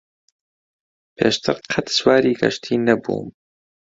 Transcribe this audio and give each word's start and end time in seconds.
پێشتر 1.17 1.57
قەت 1.71 1.87
سواری 1.97 2.37
کەشتی 2.41 2.81
نەبووم. 2.87 3.29